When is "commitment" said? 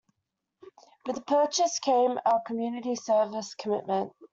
3.53-4.11